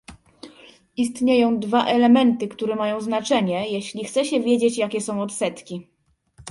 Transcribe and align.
Istnieją 0.97 1.59
dwa 1.59 1.85
elementy, 1.85 2.47
które 2.47 2.75
mają 2.75 3.01
znaczenie, 3.01 3.69
jeśli 3.69 4.03
chce 4.05 4.25
się 4.25 4.39
wiedzieć, 4.41 4.77
jakie 4.77 5.01
są 5.01 5.21
odsetki 5.21 5.87